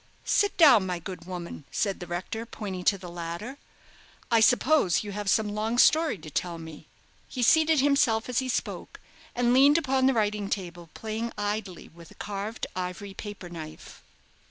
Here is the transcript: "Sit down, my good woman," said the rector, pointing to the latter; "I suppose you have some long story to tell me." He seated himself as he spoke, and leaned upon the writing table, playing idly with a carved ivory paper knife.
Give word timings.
"Sit 0.25 0.57
down, 0.57 0.87
my 0.87 0.97
good 0.97 1.25
woman," 1.25 1.63
said 1.69 1.99
the 1.99 2.07
rector, 2.07 2.43
pointing 2.43 2.83
to 2.85 2.97
the 2.97 3.07
latter; 3.07 3.59
"I 4.31 4.39
suppose 4.39 5.03
you 5.03 5.11
have 5.11 5.29
some 5.29 5.49
long 5.49 5.77
story 5.77 6.17
to 6.17 6.31
tell 6.31 6.57
me." 6.57 6.87
He 7.27 7.43
seated 7.43 7.81
himself 7.81 8.27
as 8.27 8.39
he 8.39 8.49
spoke, 8.49 8.99
and 9.35 9.53
leaned 9.53 9.77
upon 9.77 10.07
the 10.07 10.15
writing 10.15 10.49
table, 10.49 10.89
playing 10.95 11.31
idly 11.37 11.87
with 11.87 12.09
a 12.09 12.15
carved 12.15 12.65
ivory 12.75 13.13
paper 13.13 13.47
knife. 13.47 14.01